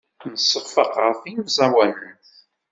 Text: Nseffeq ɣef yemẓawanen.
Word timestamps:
Nseffeq 0.33 0.93
ɣef 1.05 1.21
yemẓawanen. 1.31 2.17